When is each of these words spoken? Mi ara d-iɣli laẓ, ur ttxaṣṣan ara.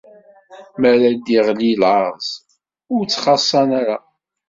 Mi 0.79 0.87
ara 0.91 1.09
d-iɣli 1.13 1.71
laẓ, 1.81 2.25
ur 2.93 3.01
ttxaṣṣan 3.05 3.69
ara. 3.79 3.97